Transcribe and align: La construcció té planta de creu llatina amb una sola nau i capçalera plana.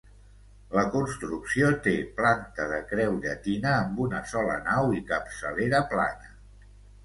La 0.77 0.83
construcció 0.95 1.69
té 1.89 1.93
planta 2.23 2.67
de 2.73 2.81
creu 2.93 3.21
llatina 3.27 3.77
amb 3.85 4.03
una 4.09 4.25
sola 4.35 4.59
nau 4.73 4.93
i 4.99 5.07
capçalera 5.15 5.87
plana. 5.97 6.35